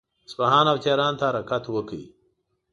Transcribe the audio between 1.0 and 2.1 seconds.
ته حرکت وکړ.